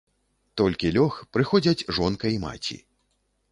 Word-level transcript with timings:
Толькі 0.61 0.91
лёг, 0.95 1.19
прыходзяць 1.37 1.87
жонка 1.99 2.25
і 2.39 2.43
маці. 2.47 2.81